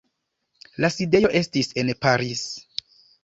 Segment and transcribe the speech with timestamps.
[0.85, 2.43] La sidejo estis en Paris.